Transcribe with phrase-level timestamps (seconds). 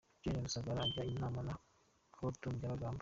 [0.21, 0.41] Gen.
[0.45, 1.53] Rusagara ajya inama na
[2.15, 2.33] Col.
[2.41, 2.99] Tom Byabagamba